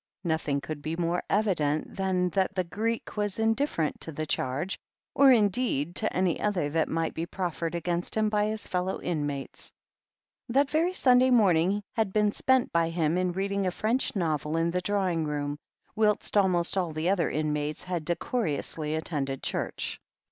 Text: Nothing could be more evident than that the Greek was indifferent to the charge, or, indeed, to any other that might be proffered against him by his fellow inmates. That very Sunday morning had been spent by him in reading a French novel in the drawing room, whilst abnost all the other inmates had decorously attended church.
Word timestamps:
Nothing 0.23 0.61
could 0.61 0.81
be 0.81 0.95
more 0.95 1.21
evident 1.29 1.95
than 1.95 2.29
that 2.31 2.55
the 2.55 2.63
Greek 2.63 3.15
was 3.17 3.37
indifferent 3.37 4.01
to 4.01 4.11
the 4.11 4.25
charge, 4.25 4.79
or, 5.13 5.31
indeed, 5.31 5.95
to 5.97 6.11
any 6.11 6.41
other 6.41 6.69
that 6.71 6.89
might 6.89 7.13
be 7.13 7.27
proffered 7.27 7.75
against 7.75 8.15
him 8.17 8.27
by 8.27 8.47
his 8.47 8.65
fellow 8.65 8.99
inmates. 8.99 9.71
That 10.49 10.71
very 10.71 10.93
Sunday 10.93 11.29
morning 11.29 11.83
had 11.93 12.13
been 12.13 12.31
spent 12.31 12.71
by 12.73 12.89
him 12.89 13.15
in 13.15 13.33
reading 13.33 13.67
a 13.67 13.69
French 13.69 14.15
novel 14.15 14.57
in 14.57 14.71
the 14.71 14.81
drawing 14.81 15.23
room, 15.25 15.59
whilst 15.95 16.33
abnost 16.35 16.77
all 16.77 16.91
the 16.93 17.07
other 17.09 17.29
inmates 17.29 17.83
had 17.83 18.03
decorously 18.03 18.95
attended 18.95 19.43
church. 19.43 20.01